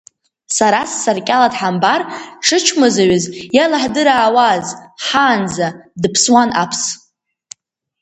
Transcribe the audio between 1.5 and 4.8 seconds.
дҳамбар, дшычмазаҩыз иалаҳдыраауаз,